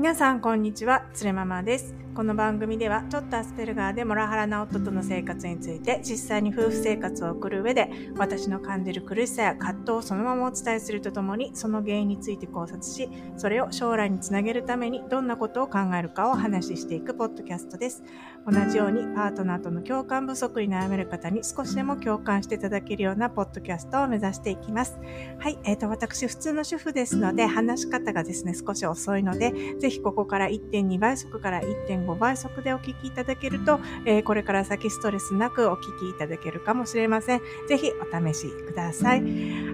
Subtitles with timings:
[0.00, 1.94] 皆さんこんにちは、つれママです。
[2.12, 18.02] この番組ではちょっとアスペルガーでモラハラな夫との生活について実際に夫婦生活を送る上で私の感じる苦しさや葛藤をそのままお伝えするとともにその原因について考察しそれを将来につなげるためにどんなことを考えるかをお話ししていくポッドキャストです。
[18.44, 24.98] 同じようにパートナーとの共感不足に悩める方に少しでも共感していただけるようなポッドキャストを目指していきます。
[25.38, 37.40] はい、えっ、ー、と私普通の主婦ですので話し方がですね少し遅いのでぜひここから1.2倍速から1.5 5倍速でお聞きいただけると、えー、これから先ストレスなくお聞きいただけるかもしれません。
[37.68, 39.22] ぜひお試しください。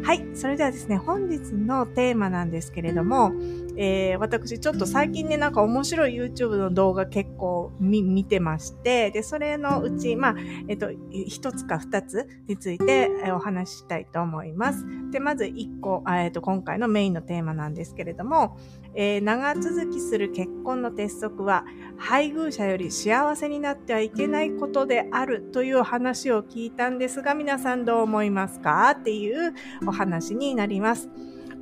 [0.02, 0.26] はい。
[0.34, 3.32] それではですね、本日のテーマなんですけれども、
[3.76, 10.36] えー、私ちょっと最近ね、なんか面白い YouTube の動画結構見てまして、で、それのうち、まあ、
[10.68, 14.84] えっと、一つか二つについてお話ししたいと思います。
[15.10, 18.56] で、まず一個、えっと、今回のメインのテーマなんですけれども、
[18.95, 21.64] えー、長続きする結婚の鉄則は、
[21.98, 28.96] 配偶者より幸せになってはいけないことであるという話を聞いたんですが、皆さんどう思いますか？
[28.98, 29.54] っていう
[29.86, 31.08] お話になります。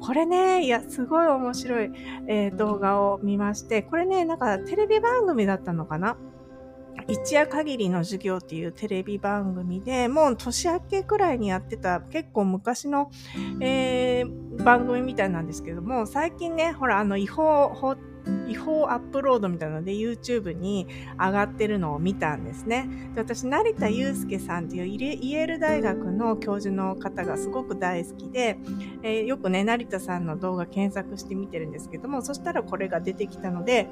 [0.05, 1.91] これね、いや、すごい面白い、
[2.29, 6.19] えー、動画を見まして、これね、なんかテレビ番組だったのかな？
[7.09, 13.11] 一夜限りの授業っていうテレビ番組で、もう年明けくらいにやってた結構昔の、
[13.61, 17.97] えー、番組みたいなんですけども、最近ね、ほら、あの、違法法、
[18.49, 20.87] 違法アップロードみたいなので YouTube に
[21.19, 22.89] 上がってるのを見たんですね。
[23.15, 28.59] で私、成田祐介さんっていうイェール大学の教授の方がすごく大好きで、
[29.03, 33.89] えー、よくね、成田さんの動画検索して見てるんですけども、そしたらこれが出てきたので、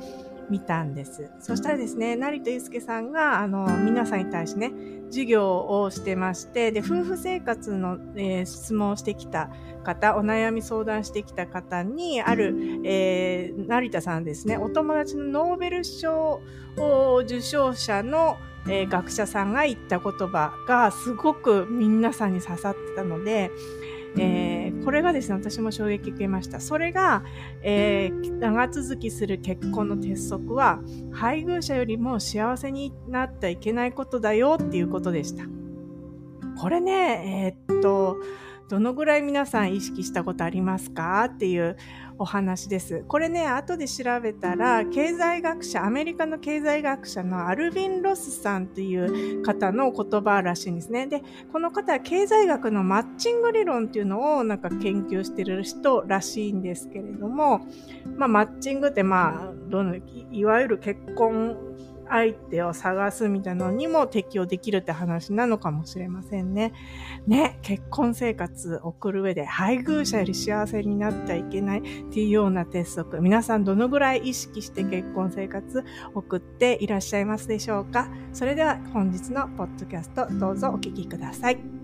[0.51, 1.31] 見たんです。
[1.41, 4.73] そしたらですね、成田祐介さんが、あの、皆さんに対してね、
[5.13, 9.51] 授業をしてまして、で、夫婦生活の、えー、質問をしてきた
[9.85, 16.41] 方、お悩み相談してきた方に、ある、えー、成田さんですね、お友達のノーベル賞
[17.25, 23.51] 受賞者の、えー、学者さんが言った言葉がすごく皆さんに刺さってたので、
[24.17, 26.61] えー、これがですね、私も衝撃受けました。
[26.61, 27.25] それが、
[27.63, 30.81] えー、長続きする結婚の鉄則は、
[31.13, 35.45] 配偶者よりも幸せになってはいけないことだよっていうことでした。
[36.61, 38.19] これね、えー、っと、
[38.69, 41.77] どのぐらい皆さん意識したことありますかっていう
[42.23, 43.05] お話です。
[43.09, 51.09] これね、後で調べたら、経済学者、アメリカの経済学者のアルビン・ロスさんという方の言葉らしいんですね。
[51.09, 57.67] で、この方は経済学のマッチング理論っていうのをなんか研究してる人らしいんですけれども、
[58.17, 59.97] まあ、マッチングってまあ、どの、
[60.31, 61.57] いわゆる結婚
[62.13, 66.75] 相手を探すみたいなのにも適用できるって話なのかもしれませんね。
[67.27, 75.85] ね、結婚生活送る上で配偶者より幸せになっちゃいけないっていうような鉄則、皆さんどのぐらい意識して結婚生活
[76.15, 78.09] 送っていらっしゃいますでしょうか？
[78.35, 81.82] それでは本日のポッドキャストどうぞお聴きください。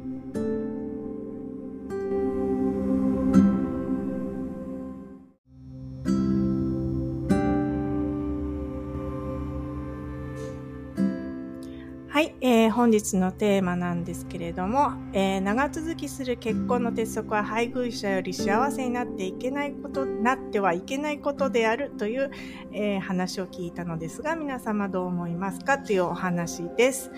[12.68, 22.30] えー、本日のテーマなんですけれども、えー、長続きする結婚の鉄則は配偶者より幸せになっていけないこと、なってはいけないことであるという、
[22.72, 27.10] えー、話を聞いたのですが、皆様どう思いますかというお話です。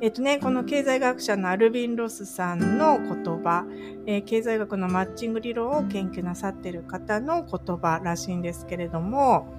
[0.00, 3.08] えっとね、この経済学者のアルビン・ロスさんの言
[3.42, 3.66] 葉、
[4.06, 9.54] えー、経済学のマッチング理論を研究なさっている方の言葉らしいんですけれども、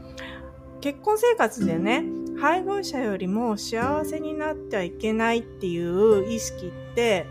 [0.82, 2.06] 結婚生活でね、
[2.40, 7.26] 配偶者よりも幸せになってはいけないっていう意識って、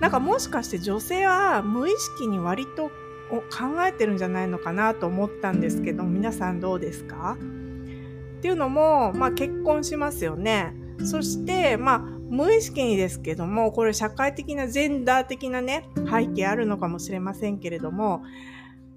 [0.00, 2.90] なんかもしかして女性は無意識に割と
[3.30, 7.38] 考えてるんじゃないのかなと思ったんですけど、皆さんどうですか？
[7.38, 10.74] っていうのも、まあ結婚しますよね。
[11.04, 18.22] そして、まあ無意識にですけども、これ社会的なジェンダー的なね、背景あるのかもしれませんけれども、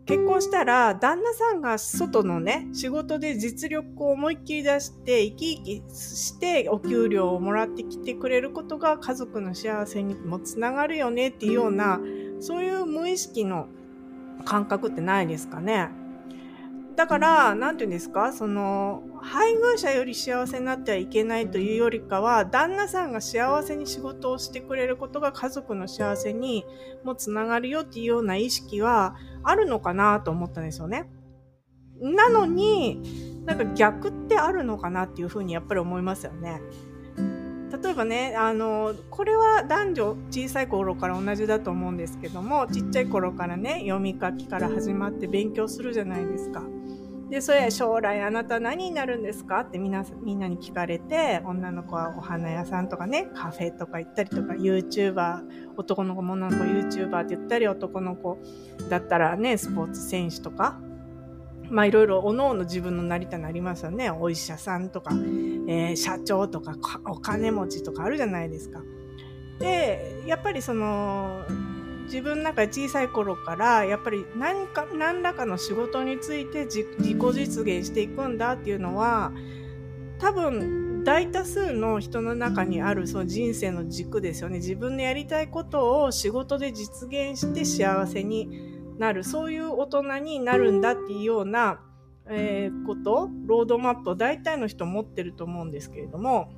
[0.06, 12.00] 結婚したら、旦那さんが外のね、仕事で実力を思いっきり出して、生き生きしてお給料をもらってきてくれることが家族の幸せにもつながるよねっていうような、
[12.40, 13.68] そういう無意識の
[14.46, 15.90] 感覚ってないですかね？
[16.95, 18.31] だから、なんて言うんですか？
[18.31, 26.63] その、配偶者より幸せになってはいけないというよりかは、旦那さんが幸せに仕事をしてくれることが家族の幸せに
[27.03, 31.09] もつながるよっていうような意識はあるのかなと思ったんですよね。
[32.00, 36.62] なのに、なんか逆ってあるのかなっていうふうにやっぱり思いますよね。
[37.83, 46.63] 例えばね、あの、これは男女小さい頃から同じだと思うんですけども、ちっちゃい頃からね、読み書きから始まって勉強するじゃないですか。
[47.30, 49.62] で、それ将来あなた何になるんですか？
[49.62, 55.42] ってみんな、みんなに聞かれて、女の子はお花屋さんとかね、カフェとか行ったりとか、YouTuber、
[55.75, 58.38] 男の子女の子 YouTuber って言ったり、男の子
[58.89, 60.80] だったらね、スポーツ選手とか、
[61.69, 64.12] まあいろいろおのおの自分のなりたなりますよね。
[64.12, 66.75] お医者さんとか、えー、社長とか
[67.06, 68.83] お金持ちとかあるじゃないですか。
[69.60, 71.44] で、やっぱりその、
[72.06, 79.31] 自分なんか小さい頃からやっぱり何か何らかの仕事について自己実現していくんだっていうのは
[80.19, 84.57] 多分大多数の人の中にあるその人生の軸ですよね。
[84.57, 88.50] 自分のやりたいことを仕事で実現して幸せに
[88.98, 89.24] なる。
[89.24, 91.80] そういう大人になるんだっていうような、
[92.28, 96.51] えー、ことロードマップを大体の人持ってると思うんですけれども。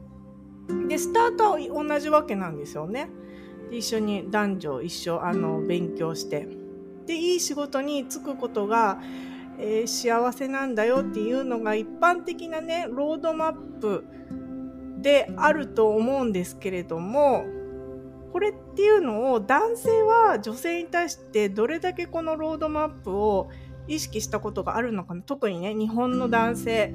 [0.88, 3.10] でスタートは同じわけなんですよね。
[3.70, 6.48] で一緒に男女一緒あの勉強して。
[7.06, 9.00] でいい仕事に就くことが、
[9.58, 14.06] えー、幸せなんだよっていうのが一般的なねロードマップ
[14.98, 17.46] であると思うんですけれども
[18.34, 23.50] これっていうのを男性は女性に対してどれだけこのロードマップを
[23.88, 25.22] 意識したことがあるのかな。
[25.22, 26.94] 特にね日本の男性。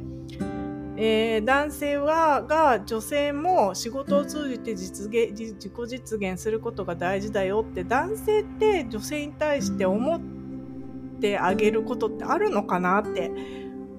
[0.96, 10.20] えー、男性はが女性も仕事を通じて実現自己実現することが大事だよって男性って女性に対して思っ
[11.20, 13.30] てあげることってあるのかなって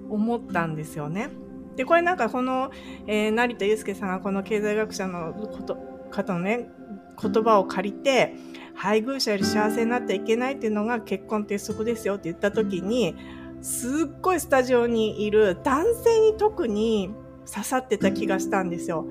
[0.10, 1.30] 思ったんですよね。
[1.75, 2.72] でこれなんかこの、
[3.07, 5.78] えー、成田悠介さんがこの経済学者のこと
[6.12, 6.69] 方のね
[7.19, 8.36] 言葉を借りて
[8.75, 13.16] 配偶者より幸せになってはいけないっていうのが結婚鉄則ですよって言った時に
[13.63, 17.12] すっごいスタジオにいる男性に特に
[17.50, 19.06] 刺さってた気がしたんですよ。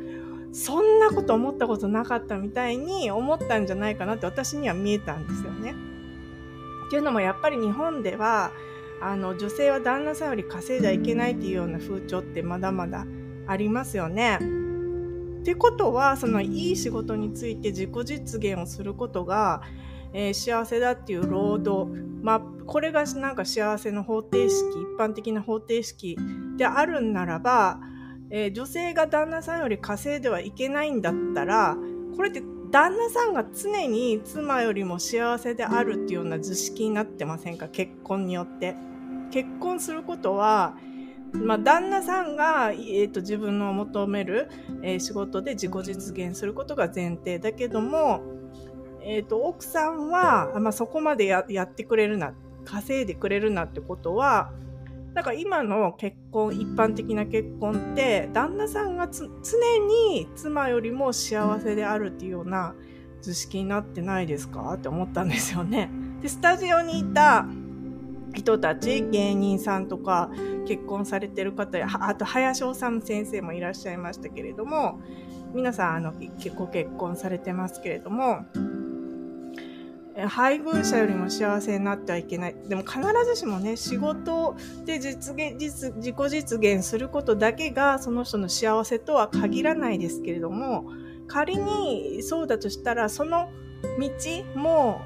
[0.52, 5.75] そんなこと思ったことなかったみたいに思ったんじゃないかなって私には見えたんですよね。
[6.87, 8.50] っていうのもやっぱり日本では
[9.00, 13.06] あの女性は旦那さんより稼いではいけないっていうような風潮ってまだまだ
[13.46, 14.38] ありますよね。
[15.40, 19.62] ってことはそのいい仕事について自己実現をすることが
[20.12, 21.88] えー、幸せだっていうロード
[22.23, 26.17] マップこれがなんか幸せの方程式一般的な方程式
[26.56, 27.81] であるんならば、
[28.31, 31.76] えー、女性が旦那さんより稼いではいけないんだったら
[32.17, 37.69] これって旦那さんが常に妻よりも幸せであるっていうような図式になってませんか？
[37.69, 38.76] 結婚によって。
[39.31, 40.76] 結婚することは
[41.32, 44.50] まあ、旦那さんが、えーと、自分の求める、
[44.82, 48.23] えー、仕事で自己実現することが前提だけども
[49.04, 52.34] えっ、ー、と、奥さんは、まあ、そこまでややってくれるな、
[52.64, 54.52] 稼いでくれるなってことは、
[55.14, 59.26] だから今の結婚、一般的な結婚って、旦那さんが常
[59.87, 62.75] に妻よりも幸せであるっていうような
[63.20, 65.90] 図式になってないですかって思ったんですよね。
[66.22, 67.46] で、スタジオにいた
[68.34, 70.31] 人たち、芸人さんとか、
[70.66, 75.00] 結婚されてる方や、あと、林修先生もいらっしゃいましたけれども、
[75.52, 78.46] 皆さん、あの、結構結婚されてますけれども、
[80.29, 82.56] 配偶者よりも幸せになってはいけない。
[82.69, 90.91] でも必ずしもね、仕事で実現、実、自己実現することだけがその人の幸せとは限らないですけれども、
[91.26, 93.50] 仮にそうだとしたら、その
[93.99, 95.00] 道も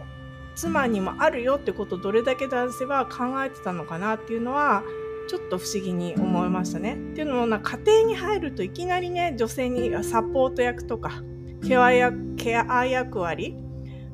[0.56, 4.82] 妻にもあるよってことをどれだけ男性は考えてたのかなっていうのは、
[5.28, 6.94] ちょっと不思議に思いましたね。
[6.94, 11.22] っていうのも、な家庭に入るといきなりね、女性にサポート役とか、
[11.66, 13.56] ケア役ケア役割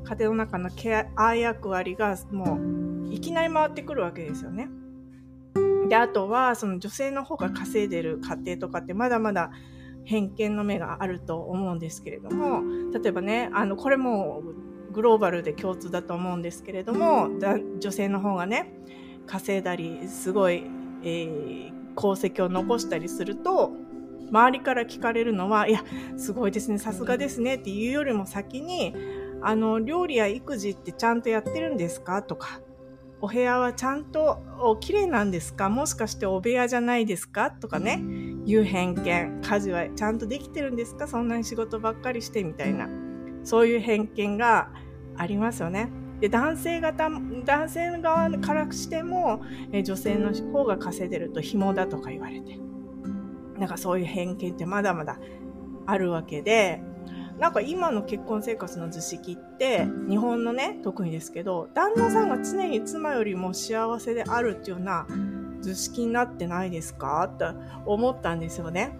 [0.04, 4.68] 家庭の中のケア役割がもういきなり回ってくるわけですよね。
[5.88, 9.50] で、あとはその女性の方が稼いでる家庭とかってまだまだ
[10.04, 14.42] 偏見の目があると思うんですけれども、例えばね、あの、これも
[14.92, 17.28] グローバルで共通だと思うんですけれども、
[17.78, 18.72] 女性の方がね、
[19.26, 20.64] 稼いだり、すごい、
[21.02, 23.72] えー、功績を残したりすると、
[24.30, 25.84] 周りから聞かれるのは、いや、
[26.16, 28.94] すごいですね、さすがですねっていうよりも先に、
[29.42, 32.22] あの、料理や育児ってちゃんとやってるんですか？
[32.22, 32.60] とか、
[33.20, 35.68] お部屋はちゃんとお綺麗なんですか？
[35.68, 37.50] もしかしてお部屋じゃないですか？
[37.50, 38.02] とかね、
[38.44, 39.40] いう偏見。
[39.42, 41.06] 家事はちゃんとできてるんですか？
[41.06, 42.88] そんなに仕事ばっかりしてみたいな。
[43.44, 44.70] そういう偏見が
[45.16, 45.90] ありますよね。
[46.20, 47.10] で、男性型、
[47.44, 52.58] 男性側からしても、え女性の方が稼いでると紐だとか言われて。
[53.58, 55.18] なんかそういう偏見ってまだまだ
[55.86, 56.82] あるわけで、
[57.42, 65.08] なんか今の結婚生活の図式って日本のね特にですけど旦那さんが常に妻よりも幸せであるっていうような
[65.60, 67.46] 図式になってないですかって
[67.84, 68.96] 思ったんですよね。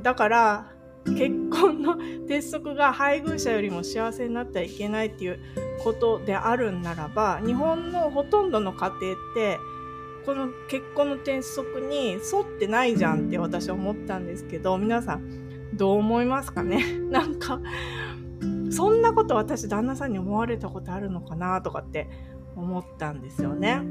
[0.00, 0.72] だから
[1.04, 5.38] 結婚の鉄則が配偶者よりも幸せになってはいけないっていう
[5.84, 9.58] ことであるんならば日本のほとんどの家庭って
[10.24, 15.42] この結婚の転則に沿ってないじゃんって私は思ったんですけど、皆さん
[15.74, 16.84] どう思いますかね？
[17.10, 17.60] なんか、
[18.70, 22.08] そんなこと私旦那さんに思われたことあるのかなとかって
[22.56, 23.82] 思ったんですよね。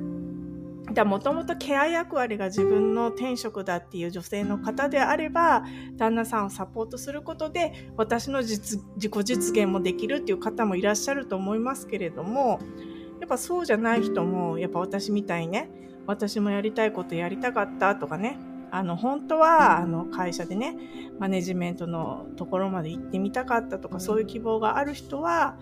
[1.05, 5.63] もともとケア役割が自分の転職だっていう女性の方であれば、
[5.95, 12.59] 旦那さんをサポートすることで、私の実自己実現もできるっていう方もいらっしゃると思いますけれども、
[13.21, 15.69] やっぱそうじゃない人も、やっぱ私みたいにね、
[16.07, 18.38] 私もやりたいことやりたかったとかね、
[18.72, 20.78] あの、本当は、あの、会社でね、
[21.20, 25.58] マネジメントのところまで行ってみたかったとか、そういう希望がある人は、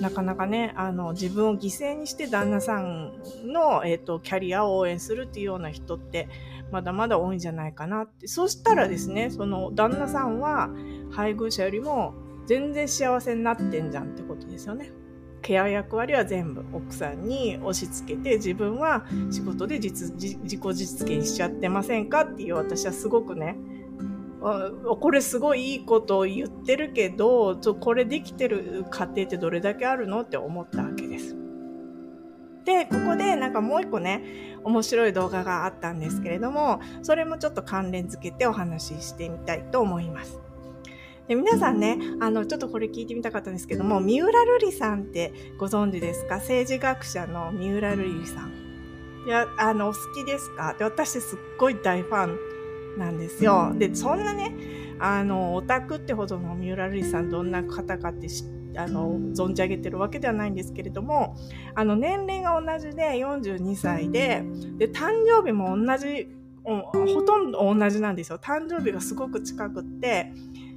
[0.00, 3.12] なかなかね、あの、自分を犠牲にして旦那さん
[3.44, 6.28] の、えっ、ー、と、キャリアを応援するっていうような人って、
[6.72, 8.26] まだまだ多いんじゃないかなって。
[8.26, 10.70] そしたらですね、その旦那さんは
[11.10, 12.14] 配偶者よりも
[12.46, 14.90] 全然幸せになってんじゃんってことですよね。
[15.44, 23.56] ケア役割は全部奥さんに押し付けて自分は仕事で実自己実現しちゃってませんかっていう私はすごくね
[24.40, 31.36] これすごいいいことを言ってるけどこれできてる過程ってどれだけあるのって思ったわけです。
[32.64, 40.40] で、ここでなんかもう一個ね、面白い動画があったんですけれども、それもちょっと関連づけてお話ししてみたいと思います。
[41.28, 46.36] で皆さんね、あの、ちょっとこれ聞いてみたかったんですけども、三浦瑠麗さんってご存知ですか？
[46.36, 48.52] 政治学者の三浦瑠麗さん。
[49.26, 50.74] いや、あの、お好きですか？
[50.78, 53.72] で、私すっごい大ファンなんですよ。
[53.74, 54.54] で、そんなね、
[54.98, 58.28] あの、オタクってほどの三浦瑠麗さんどんな方かって
[58.76, 61.36] あの、存じ上げてるわけではないんですけれども、
[61.74, 64.44] あの、年齢が同じで42歳で、
[64.76, 66.28] で、誕生日も同じ、
[66.64, 68.38] ほとんど同じなんですよ。
[68.38, 70.32] 誕生日がすごく近くって、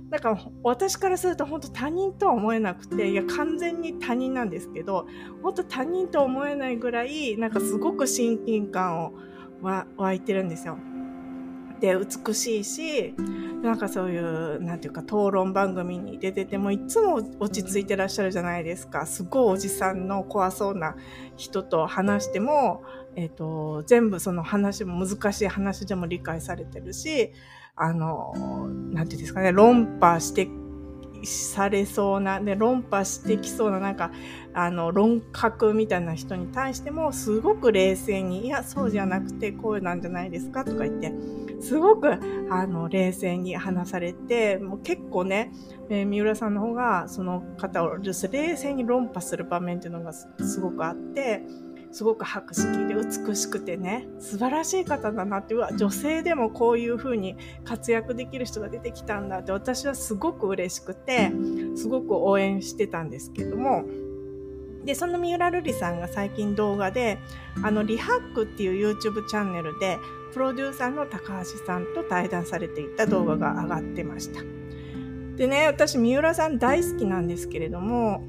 [0.09, 5.05] だか私からすると本当他人とは思えなくて、いや完全に他人なんですけど、
[5.43, 9.13] 本当他人と思えないぐらい、なんかすごく親近感を
[9.61, 10.77] 湧いてるんですよ。
[11.79, 13.13] で、美しいし、
[13.61, 19.05] なんかそういう、なんていうか討論番組に出ててもいつも落ち着いてらっしゃるじゃないですか。
[19.05, 20.95] すごいおじさんの怖そうな
[21.35, 22.83] 人と話しても、
[23.15, 27.31] えっ、ー、と、全部その話も難しい話でも理解されてるし、
[27.77, 28.33] あの、
[28.91, 30.49] なんていうんですかね、論破して
[31.23, 34.11] されそうな、ね、論破してきそうな、なんか、
[34.53, 41.13] あの、論客みたいな人に対しても、すごく冷静に、いや、そうじゃなくて、こうなんじゃないですかとか言って、
[41.59, 42.13] すごく、
[42.49, 45.51] あの、冷静に話されて、もう結構ね、
[45.89, 50.27] えー、三浦さんの方が、その方を冷静に論破する場面っていうのがす
[50.59, 51.43] ごくあって、
[51.97, 61.31] すごく博識で美しくてね、素晴らしい方だなって、うわ、女性でもこういう風に活躍できる人が出てきたんだって私はすごく嬉しくて、
[61.75, 63.83] すごく応援してたんですけども、
[64.85, 67.17] で、その三浦瑠麗さんが最近動画で、
[67.63, 69.97] あの、リハックっていう YouTube チャンネルで、
[70.33, 74.41] プロデューサーの高橋さんと対談されていた動画が上がってました。
[75.35, 78.21] でね、私、三浦さん大好きなんですけれども、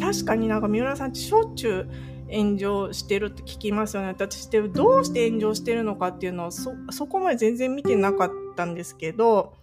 [0.00, 1.88] 確かになんか三浦さんってしょっちゅう
[2.32, 4.08] 炎上してるって聞きますよね。
[4.08, 9.54] 私ってどうして炎上してるのかっていうのをそ、そこまで全然見てなかったんですけど、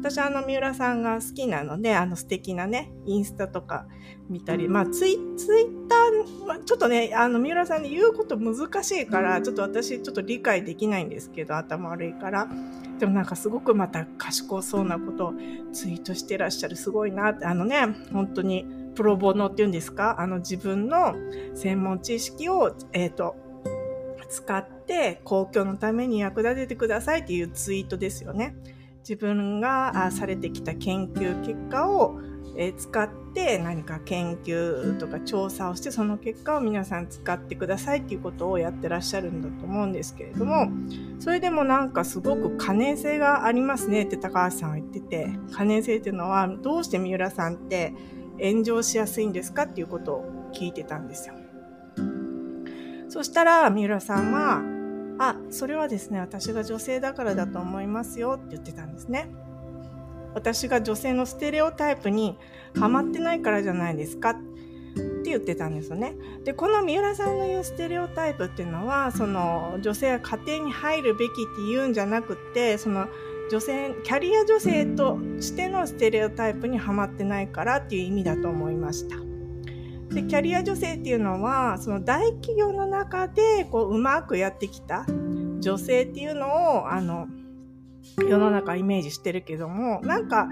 [0.00, 3.86] 私あの三浦さんが好きなので、あの素敵なね、インスタとか
[4.28, 12.48] 見たり、まあツイツイッター、まあ、ちょっとね、あの三浦さんに言うこと難しいから、ちょっと私ちょっと理解できないんですけど、頭悪いから。
[12.98, 15.34] でもなんかすごくまた賢そうなことを
[15.72, 20.20] ツイートしてらっしゃる、すごいなって、あのね、本当にプロボノっていうんですか？
[20.20, 21.14] あの自分の
[21.54, 23.36] 専門知識を、えっ、ー、と、
[24.28, 28.56] 使って公共のために役立ててくださいっていうツイートですよね。
[29.00, 32.18] 自分がされてきた研究結果を
[32.76, 40.68] 使って何か研究とか調査をしてその結果を皆さん使ってくださいっていうことをやってらっしゃるんだと思うんですけれども
[41.18, 47.94] それでもなんかすごく可燃性がありますねって高橋さんは言ってて可燃性っていうのはどうして三浦さんって
[48.40, 51.34] 炎上しやすいんですかっていうことを聞いてたんですよ。
[53.08, 54.62] そしたら三浦さんは、
[55.18, 59.28] あ、それはですね、私が女性だからだと思いますよって言ってたんですね。
[60.34, 62.38] 私が女性のステレオタイプに
[62.74, 66.14] はまってないからじゃないですかって言ってたんですよね。
[66.44, 73.08] で、この三浦さんの言うステレオタイプっていうのは、その女性は家庭に入るべきって言うんじゃなくて、その
[73.52, 79.16] 女性キャリア女性としてのステレオタイプにはまってないからっていう意味だと思いました。
[80.14, 85.04] でキャリア女性っていうのはその大企業の中でこううまくやってきた
[85.60, 86.46] 女性っていうの
[86.78, 87.28] をあの
[88.26, 90.48] 世の中イメージしてるけどもなんか、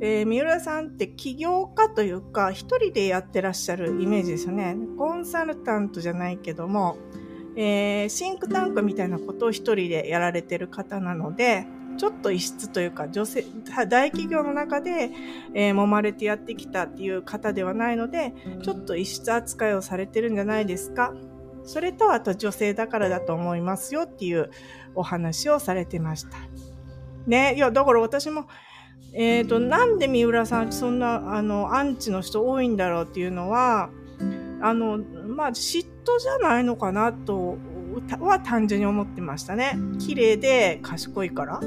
[0.00, 4.76] えー、三浦さんって起業家というか一人でやってらっしゃるイメージですよね。
[4.96, 6.96] コンサルタントじゃないけども
[7.56, 13.44] えー、シンクタンクみたいなことを一人でやられてる方なので、ちょっと異質というか、女性、
[13.88, 15.10] 大企業の中で、
[15.54, 21.14] えー、揉まれてやってきたっていう方ではないので、ちょっと異質扱いをされてるんじゃないですか。
[21.64, 24.50] それと、あと女性だからだと思いますよっていう
[24.94, 26.38] お話をされてました。
[27.26, 28.46] ね、いや、だから私も、
[29.12, 33.90] えっ、ー、と、なんで三浦さん、そんな、あの、アンチの人多いんだろうっていうのは、
[34.60, 37.58] あの、まあ、嫉妬じゃないのかなと
[38.20, 39.78] は単純に思ってましたね。
[39.98, 41.60] 綺麗で賢いから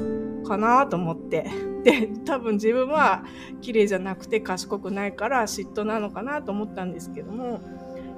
[0.46, 1.50] かなと思って。
[1.84, 3.24] で、多分自分は
[3.60, 7.60] 綺麗じゃなくて賢くないから嫉妬なのかなと思ったんですけども、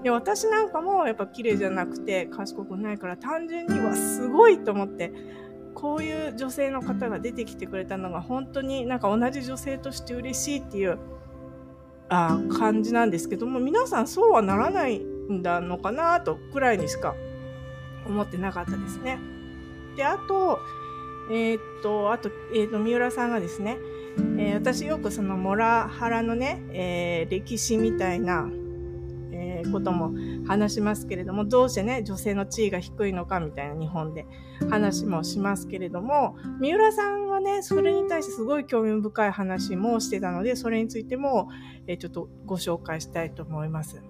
[0.02, 5.12] いや私なんかもやっぱ綺麗じゃなくて賢くないから単純にはすごいと思って、
[5.74, 10.98] こういう女性の方が出てきてくれたのが本当になんか同じ女性として嬉しいっていう
[12.08, 17.14] あ感じなんですけども皆さんそうはならないんだのかなとくらいにしか
[18.06, 19.18] 思ってなかったですね。
[19.96, 20.60] で、あと、
[21.30, 23.78] えー、と、あと、えー、と、三浦さんがですね、
[24.38, 28.48] えー、私よくそのモラハラのね、え歴史みたいな、
[29.32, 30.12] えことも
[30.46, 34.26] 話しますけれども、どうしてね、女性の地位が低いのかみたいな日本で
[34.68, 41.48] 話もしますけれども、三浦さんはね、それに対してすごい興味深い話もしてたので、それについても、
[41.86, 44.02] えちょっとご紹介したいと思います。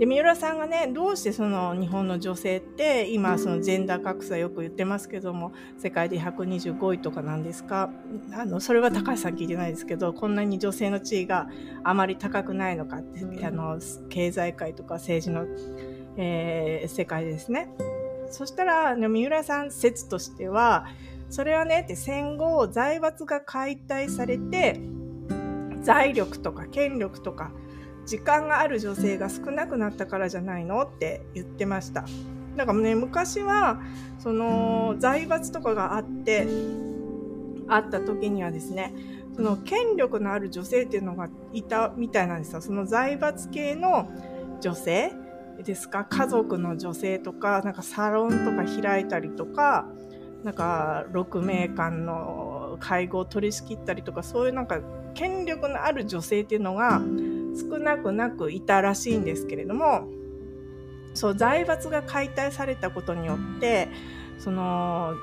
[0.00, 7.90] で、三浦さんがね、どうしてその日本の女性って今そのジェンダー格差よく言ってますけども、世界で125位とかなんですか？
[8.32, 11.48] あの、それは高橋さん聞いてないですけど、こんなに女性の地位が
[11.84, 13.78] あまり高くないのかって、あの、
[14.08, 15.44] 経済界とか政治の、
[16.16, 17.68] えー、世界ですね。
[18.30, 20.86] そしたら、三浦さん説としては、
[21.28, 24.80] それはね、って戦後財閥が解体されて、
[25.82, 27.52] 財力とか権力とか
[28.06, 32.04] 時間がある女性が少なくなったからじゃないのって言ってました。
[32.56, 33.80] だからね、昔は、
[34.18, 36.46] その、財閥とかがあって、
[37.68, 38.92] あった時にはですね、
[39.36, 42.60] その権力のある女性っていうのがいたみたいなんですよ。
[42.60, 44.10] その財閥系の
[44.60, 45.12] 女性
[45.64, 46.04] ですか？
[46.04, 49.86] 家族の女性とか、なんかサロンとか開いたりとか、
[50.42, 54.80] なんか、6名間の会合を取り仕切ったりとか、そういうなんか、
[55.12, 57.02] 権力のある女性っていうのが、
[57.54, 60.08] 少なくなくいたらしいんですけれども、
[61.14, 63.88] そう、財閥が解体されたことによって、
[64.38, 65.14] その、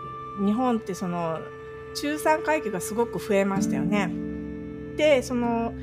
[0.46, 1.40] 日本ってその、
[1.96, 4.12] 中産階級がすごく増えましたよね。
[4.98, 5.74] で、その、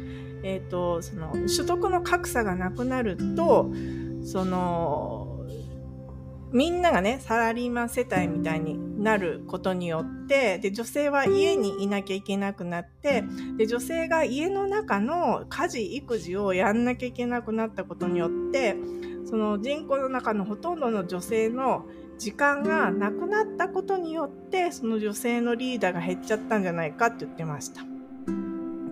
[0.42, 3.72] えっ、ー、と、その、所得の格差がなくなると、
[4.22, 5.46] その、
[6.52, 13.22] みんながね、サラリーマン世帯みたいになることによって、で、女性は家にいなきゃいけなくなって、
[13.58, 18.74] で、女性が家の中の家事、育児をやんなきゃいけなくなったことによって、
[19.26, 21.86] その人口の中のほとんどの女性の
[22.18, 27.93] 時間がなくなったことによって、その女性のリーダーが減っちゃったんじゃないかって言ってました。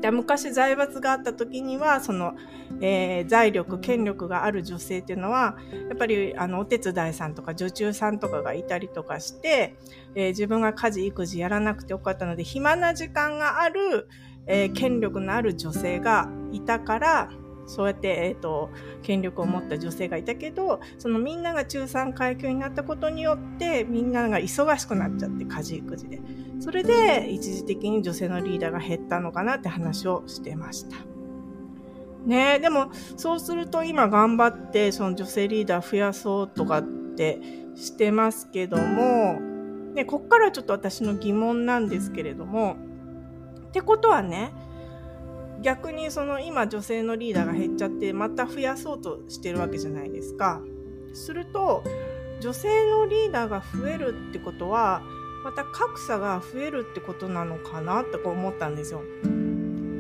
[0.03, 2.35] で昔財閥があった時にはその、
[2.81, 5.57] えー、財力権力がある女性っていうのは
[5.89, 9.77] やっぱりあのお手伝いさんとか女中さんとかがいたりとかして、
[10.17, 14.09] えー、自分が家事育児やらなくてよかったので暇な時間がある、
[14.47, 17.31] えー、権力のある女性がいたから
[17.67, 18.71] そうやって、え、ー、と、
[19.03, 26.21] 権力を持った女性がいたけど、そのみんなが中産階級になったことによって、みんなが忙しくなっちゃって、家事育児で。
[26.61, 30.97] それで、一時的に女性のリーダーが減ったのかなって話をしてました。
[32.27, 37.41] ねでも、そうすると今頑張って、その女性リーダー増やそうとかって
[37.75, 39.41] してますけども、
[39.95, 42.77] ね、こっからちょっと私の疑問なんですけれども、
[43.69, 44.53] ってことはね、
[45.63, 50.61] 逆にその今女性のリーダーが減っちゃってまた増やそうとしてるわけじゃないですか。
[51.15, 51.85] すると
[52.41, 55.03] 女性のリーダーが増えるってことは
[55.45, 59.03] また格差が増えるってことなのかなって思ったんですよ。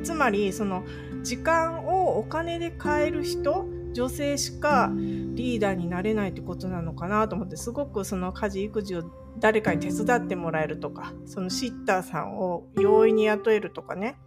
[0.02, 0.84] つまりその
[1.22, 9.02] 時間をお金で買える人女性しかリーダーになれないってことなのかなと思ってすごくその家事育児を
[9.38, 14.18] 誰かに手伝ってもらえるとかそのシッターさんを容易に雇えるとかね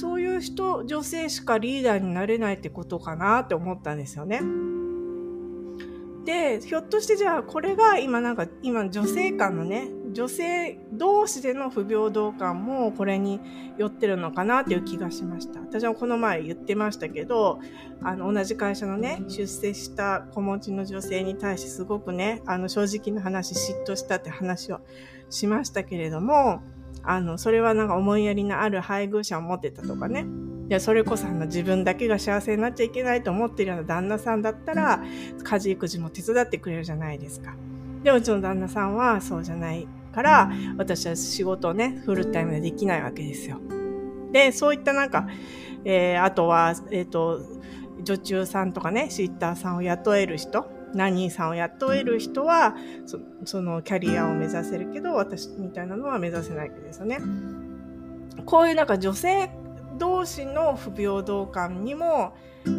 [0.00, 4.40] そういう人、女性しかリーダーになれないってことかなって思ったんですよね。
[6.24, 13.40] で、ひょっとしてじゃあこれが今なんか、今女性間のね、女性同士での不平等感もこれに
[13.76, 15.60] 寄ってるのかなっていう気がしました。
[15.60, 17.60] 私はこの前言ってましたけど、
[18.02, 24.80] あの、同じ会社のね、出世した子持ちの女性に対してすごくね、あの、正直な話、嫉妬したって話を
[25.28, 26.62] しましたけれども、
[27.02, 30.26] あの、それはなんか思いやりのある配偶者を持ってたとかね。
[30.68, 35.02] いや、それこそあの自分だけが幸せになっちゃいけないと思ってるような旦那さんだったら、
[35.42, 37.54] 家事育児も手伝ってくれるじゃないですか。
[38.04, 43.58] でもうちの旦那さんはそうじゃないから、私は仕事をね、フルタイムでできないわけですよ。
[44.32, 45.26] で、そういったなんか、
[45.84, 47.40] えー、あとは、えっ、ー、と、
[48.02, 52.74] 女中さんとかね、シッターさんを雇える人、ナニーさんを雇える人は
[53.06, 57.18] そ、そのキャリアを目指せるけど、私みたいなのは目指せないわけですよね。
[58.44, 59.50] こういうなんか女性
[59.98, 62.34] 同士の不平等感にも、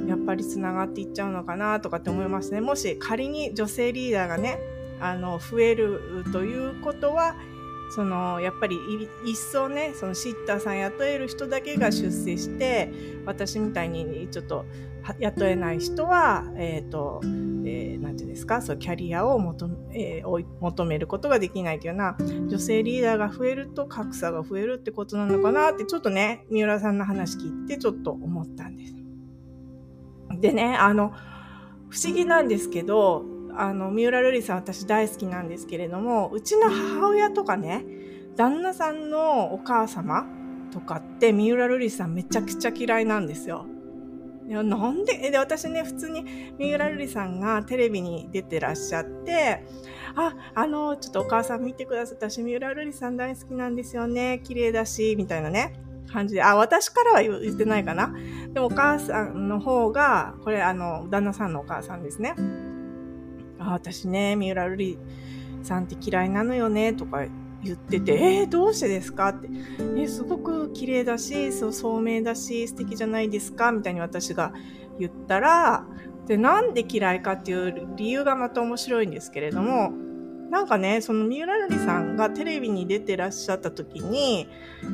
[0.08, 2.62] やっぱりつながっていっちゃうのかなとかって思いますね。
[2.62, 4.60] もし仮に女性リーダーがね、
[5.00, 7.36] あの、増えるということは、
[7.92, 8.78] そのやっぱり
[9.26, 12.90] 一層ねそのシッターさん雇える人だけが出世して
[13.26, 14.66] 私みたいにちょっと
[15.20, 28.96] 雇えない人は、えっ、ー、と、えー、なんていうんですか、そう、キャリアを求め、えー、求めることができないというような、女性リーダーが増えると格差が増えるってことなのかなって、ちょっとね、三浦さんの話聞いて、ちょっと思ったんです。
[30.40, 31.14] でね、あの、
[31.90, 37.86] 不思議なんですけど、あの、三浦瑠麗さん私大好きなんですけれども、うちの母親とかね、
[38.36, 40.26] 旦那さんのお母様
[40.72, 43.66] とかって三浦瑠麗さんめちゃくちゃ嫌いなんですよ。
[44.48, 45.32] いや、なんで？
[45.32, 49.64] で、私ね、普通に三浦瑠麗さんがテレビに出てらっしゃって、
[50.16, 52.30] あ、あの、ちょっとお母さん見てくださった。
[52.30, 54.42] 私、三浦瑠麗さん大好きなんですよね。
[54.44, 55.74] 綺麗だし、みたいなね。
[56.12, 58.14] 感じで、あ、私からは言ってないかな。
[58.52, 62.36] でもお母さんの方が、これあの、旦那さんのお母さんですね。
[63.60, 64.98] あ、私ね、三浦瑠麗
[65.64, 67.24] さんって嫌いなのよね、とか
[67.64, 69.30] 言ってて、えー、どうしてですか？
[69.30, 69.48] って、
[69.80, 73.72] えー、すごく綺麗だし、そう、聡明だし、素敵じゃないですか？
[73.72, 74.54] みたいに私が
[75.00, 75.86] 言ったら、
[76.28, 79.92] で、なんで嫌いかっていう理由がまた面白いんですけれども、
[80.50, 84.48] なんかね、その三浦瑠麗さんがテレビに出てらっしゃった時に、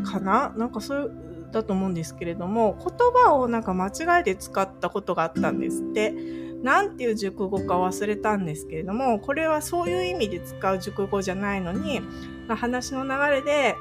[0.06, 0.54] かな？
[0.58, 1.12] なんかそう
[1.52, 2.88] だと思うんですけれども、言
[3.24, 6.14] 葉をなんか間違えて使ったことがあったんですって。
[6.58, 12.02] なんていう熟語か忘れたんですけれども、これはそういう意味で使う熟語じゃないのに、
[12.56, 13.76] 話の流れで、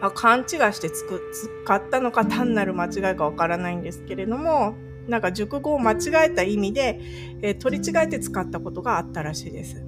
[0.00, 4.74] まあ、勘違いして使ったのか単なる間違いかわからないんですけれども、
[5.08, 7.00] なんか熟語を間違えた意味で、
[7.42, 9.84] えー、取り違えて使ったことがあったらしいです。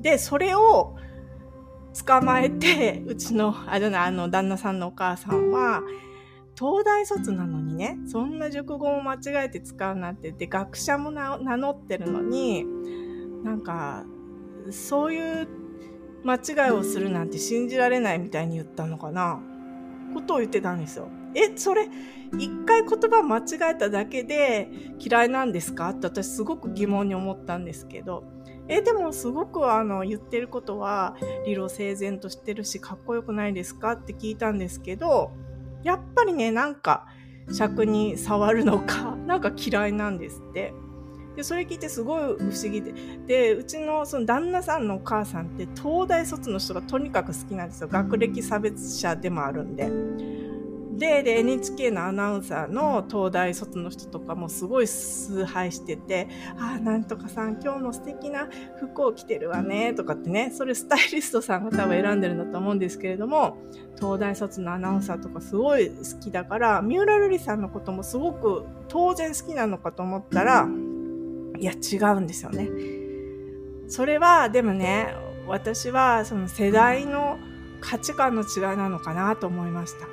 [0.00, 0.96] で、それを
[2.06, 5.82] 捕まえて、うちの、あれ、あの、旦那さんのお母さんは、
[6.58, 12.66] 東大卒なのにね、そんな熟語も間違えて使うなんてで、学者も名乗ってるのに、
[13.42, 14.04] なんか、
[14.70, 15.48] そういう
[16.24, 19.40] 間違いをするなんて信じられないみたいに言ったのかな
[20.14, 21.08] ことを言ってたんですよ。
[21.34, 21.88] え、それ、
[22.38, 25.90] 一回言葉間違えただけで嫌いなんですか？
[25.90, 28.24] って私すごく疑問に思ったんですけど。
[28.68, 33.92] え、でもすごくあの言ってることは理路整然としてるしかっこよくないですか？
[33.92, 35.32] って聞いたんですけど、
[35.82, 37.06] やっぱりね、なんか
[37.52, 40.74] 尺に触るのか、なんか嫌いなんですって。
[41.36, 42.92] で、それ聞いてすごい不思議で。
[43.26, 47.88] で、うちのその旦那さんのお母さんって東大卒の人がとにかく好きなんですよ。
[47.88, 49.90] 学歴差別者でもあるんで。
[51.00, 56.28] でで NHK のアナウンサーの東大卒の人とかもすごい崇拝してて
[56.60, 63.56] 「ああなんとかさん今日も素敵な服を着てるわね」とかってねそれスタイリストさんが多分選んでるんだと思うんですけれども
[63.96, 70.68] 東大卒のアナウンサーとかすごい好きだから三浦瑠麗さんのこともすごく当然好きなのかと思ったら
[71.60, 72.68] いや違うんですよね。
[73.88, 75.14] それはでもね
[75.46, 77.38] 私はその世代の
[77.80, 80.06] 価値観の違いなのかなと思いました。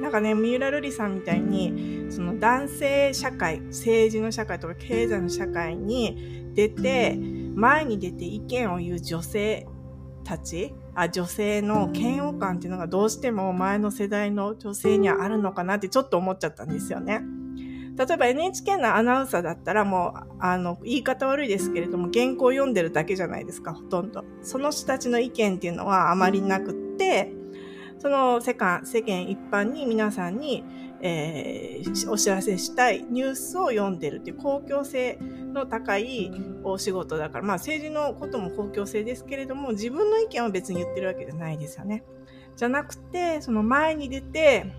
[0.00, 7.18] なんかね、三浦瑠麗さんみたいに、その男性社会、政治の社会とか経済の社会に出て、
[7.54, 9.66] 前に出て意見を言う女性
[10.24, 17.20] たち、あ女性の嫌悪感っていうのがどうしても前の世代の女性にはあるのかなってちょっと思っちゃったんですよね。
[17.96, 24.24] 例えば NHK のアナウンサーだったらもう、あの、言い方悪いですけれども、原稿を読んでるだけじゃないですか、ほとんど。
[24.42, 27.32] その人たちの意見っていうのはあまりなくって、
[27.98, 30.64] その世間、世間一般に皆さんに、
[31.02, 35.18] えー、お知らせしたいニュースを読んでるっていう公共性
[35.52, 36.30] の高い
[36.62, 42.04] お仕事だから、まあ政治のことも公共性ですけれども、自分の意見は別に言ってるわけじゃないですよね。
[42.56, 44.72] じゃなくて、その前に出て、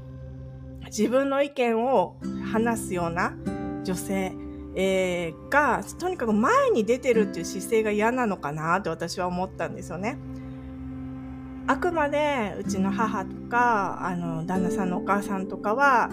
[0.91, 2.17] 自分の意見を
[2.51, 3.33] 話すような
[3.85, 4.33] 女性、
[4.75, 10.17] えー、が、とにかく前に出てるっていう姿勢が嫌なのかなって私は思ったんですよね。
[11.65, 16.09] あくまでうちの母とか、あの、旦那さんのお母さんとかは、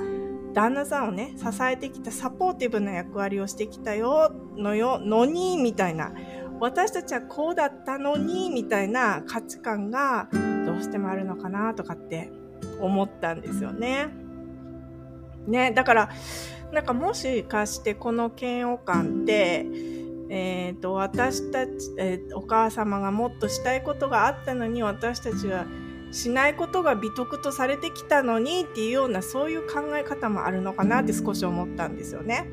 [0.54, 6.12] 旦那さんをね、支えてきたサポーティブな役割をしてきたよ、のよ、のに、みたいな。
[6.60, 10.28] 私たちはこうだったのに、みたいな価値観が
[10.66, 12.30] どうしてもあるのかな、とかって
[12.80, 14.27] 思ったんですよね。
[15.46, 16.11] ね、だから、
[16.72, 19.66] なんかもしかしてこの嫌悪感って、
[20.31, 25.66] えっ、と、私たち、えー、お母様がもっとしたいことがあったのに、私たちは
[26.11, 32.46] しないことが美徳とされてきたのにっていうような、そういう考え方もあるのかなって少し思ったんですよね。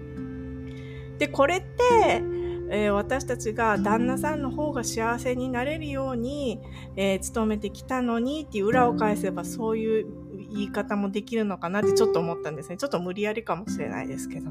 [1.17, 2.23] で、これって、
[2.69, 6.61] えー、私たちが旦那さんの方が幸せになれるように、
[6.95, 10.07] えー、努めてきたのにっていう裏を返せばそういう
[10.55, 12.77] 言い方もできるのかなってちょっと思ったんですね。
[12.77, 14.49] ちょっと無理やりかもしれないですけど。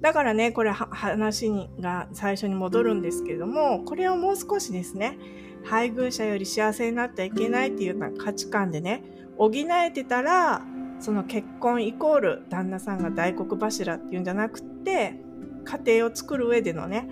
[0.00, 5.18] だからね、これ話が最初に戻るんですけども、これをもう少しですね、
[5.64, 9.02] 配偶者より幸せになってはいけないっていうような価値観でね、
[9.36, 10.62] 補えてたら、
[11.00, 15.16] その結婚イコール旦那さんが大黒柱っていうんじゃなくって、
[15.64, 17.08] 家庭を作る上でのね、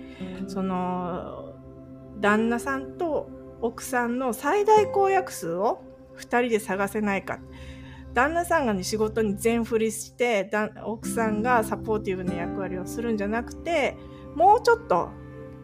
[0.47, 1.53] その、
[2.19, 3.29] 旦那さんと
[3.61, 5.83] 奥さんの最大公約数を
[6.19, 7.39] 2人で探せないか。
[8.13, 10.49] 旦那さんがね、仕事に全振りして、
[10.83, 13.97] 奥さんがサポーティブな役割をするんじゃなくて、
[14.35, 15.09] もうちょっと、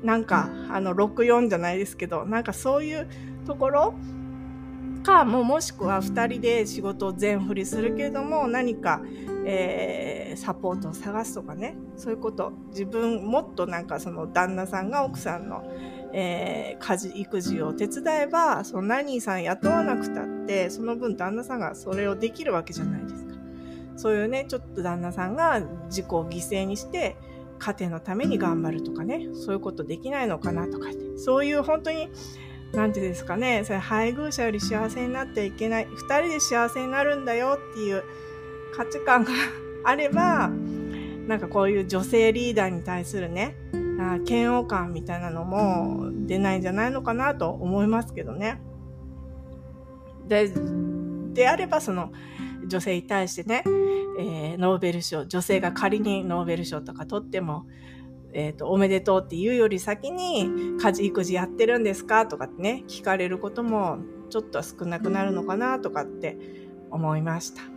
[0.03, 3.07] なんか、あの、64じゃないですけど、なんかそういう
[3.45, 3.95] ところ
[5.05, 9.01] か、ももしくは2人で仕事を全振りするけれども、何か、
[9.45, 15.63] えー、サポートを探すとかね、そういうこと、自分、もっとなんかその旦那さんが奥さんの、
[16.17, 23.35] えー、家事、育児を手伝えば、そのナニーさん雇わなくたって、その分旦那さんがそれをできるわけじゃないですか。
[23.97, 27.17] そういうね、ちょっと旦那さんが自己を犠牲にして、
[27.59, 32.09] 家庭のために頑張るとかね、そういうことできないのかなとかって、そういう本当に、
[32.71, 38.03] なんてですかね、それ配偶者より幸せになってはいけない、二人で幸せになるんだよっていう
[38.73, 39.31] 価値観が
[39.83, 40.49] あれば、
[41.27, 43.57] なんかこういう女性リーダーに対するね、
[43.99, 48.61] あ嫌悪感みたいなのも出ないんじゃないのかなと思いますけどね。
[50.27, 50.51] で、
[51.33, 52.11] であればその
[52.67, 53.63] 女性に対してね、
[54.19, 57.65] えー、ノーベル賞、女性が仮にノーベル賞とか取っても、
[58.33, 66.37] えっ、ー、と、おめでとうって言うより先に、家事育児やってるんですかとかってね、聞かれることもちょっと少なくなるのかなとかって
[66.91, 67.74] 思いました。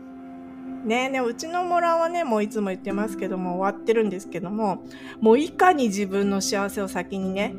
[0.84, 4.84] ねね、うちのモラはね、もういつも言ってますけども、終わってるんですけども、
[5.20, 7.54] もういかに自分の幸せを先にね、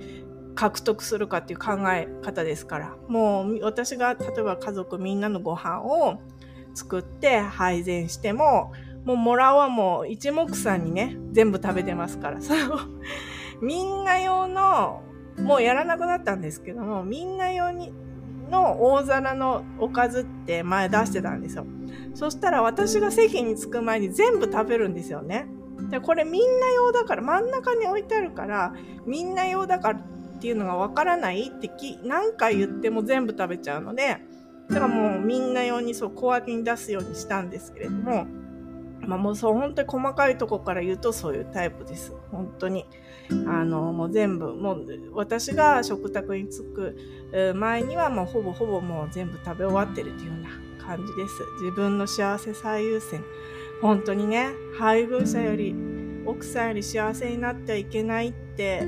[0.55, 6.19] 獲得するかっていう考え方ですから、もう私が例えば家族みんなのご飯を
[6.73, 8.73] 作って配膳しても、
[9.05, 12.79] もうモラはもう一目散にね、全部食べてますから、その、
[13.61, 15.03] みんな用の、
[15.37, 17.93] もうやらなくなったんですけども、みんな用に
[18.49, 21.65] の大皿のおかずって前出してたんですよ。
[22.13, 25.47] そしたら私が席に着く前に全部食べるんですよね。
[25.89, 28.73] で、これみんな用だから、真ん中に置いてあるから、
[29.05, 34.17] みんな用だからっていうのがわからないってき、何回言っても全部食べちゃうので、
[34.69, 38.27] だからもうみんな用にそう小分けに出すようにしたんですけれども、
[39.09, 42.13] まあもうそう本当に細かいとこから言うとそういうタイプです。
[42.31, 42.85] 本当に。
[43.47, 50.49] あの、もう全部、もう私が食卓に着く前にはもうほぼほぼもう全部食べ終わってるっていうような
[50.83, 51.33] 感じです。
[51.61, 53.23] 自分の幸せ最優先。
[53.81, 55.75] 本当にね、配偶者より、
[56.25, 58.81] 奥さんより幸せになってはいけないって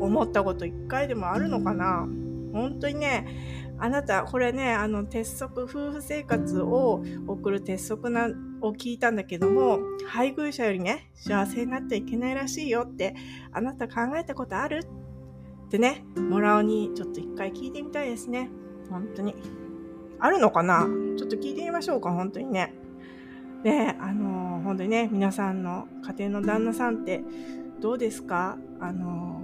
[0.00, 2.08] 思ったこと一回でもあるのかな
[2.52, 3.26] 本当にね、
[3.80, 8.28] あなた、これね、あの、鉄則、夫婦生活を送る鉄則な、
[8.60, 13.14] を聞いたんだけども、配偶者よりね、幸せになってはいけないらしいよって、
[13.52, 14.80] あなた考えたことある？
[15.66, 18.50] ってね、もらおにちょっと一回聞いてみたいですね。
[18.90, 19.36] 本当に。
[20.18, 20.88] あるのかな？
[21.16, 22.74] ちょっと聞いてみましょうか、本当にね。
[23.62, 27.22] で、あのー、本当にね、皆さんの家庭の旦那さんって
[27.80, 28.58] どうですか？
[28.80, 29.42] あの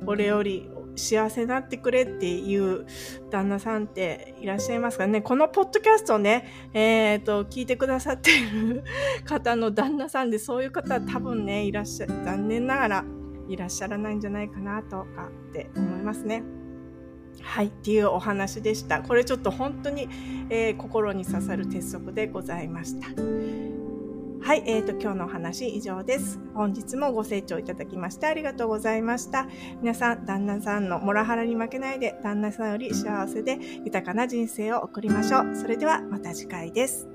[0.00, 2.86] ー、俺より幸せになってくれっていう
[3.30, 8.84] 旦那さんっていらっしゃいますかねこのポッドキャストをね、えっ、ー、と、聞いてくださっている
[9.24, 13.04] 方の旦那さんで、そういう方は多分ね、いらっしゃ、残念ながら
[13.48, 16.42] いらっしゃらないんじゃないかなとかって思いますね。
[17.42, 19.02] はい、っていうお話でした。
[19.02, 20.08] これちょっと本当に、
[20.50, 23.73] えー、心に刺さる鉄則でございました。
[24.44, 26.38] はい、えーと、今日のお話以上です。
[26.52, 29.48] 本日もご清聴いただきましてありがとうございました。
[29.80, 35.56] 皆さん、旦那さんのモラハラに負けないで、旦那さんより幸せで豊かな人生を送りましょう。
[35.56, 37.13] それではまた次回です。